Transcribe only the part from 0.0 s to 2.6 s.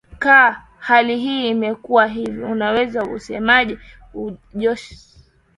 ka hali hii imekuwa hivi